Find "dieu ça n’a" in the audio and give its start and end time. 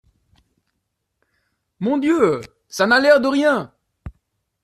1.99-2.99